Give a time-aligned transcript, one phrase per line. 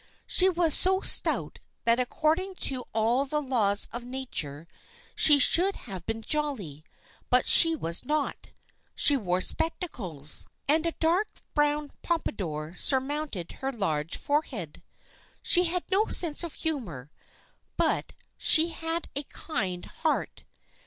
[0.25, 4.67] She was so stout that according to all the laws of nature
[5.15, 6.83] she should have been jolly,
[7.29, 8.49] but she was not.
[8.95, 14.81] She wore spectacles, and a dark brown pompadour surmounted her large forehead.
[15.43, 17.11] She had no sense of humor,
[17.77, 20.45] but she had a kind heart.